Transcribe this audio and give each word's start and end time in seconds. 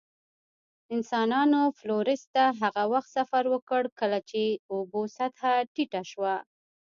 انسانانو 0.95 1.61
فلورس 1.77 2.21
ته 2.33 2.43
هغه 2.61 2.83
وخت 2.93 3.09
سفر 3.17 3.43
وکړ، 3.53 3.81
کله 3.99 4.19
چې 4.29 4.41
د 4.65 4.67
اوبو 4.75 5.01
سطحه 5.17 5.53
ټیټه 5.73 6.01
شوه. 6.11 6.35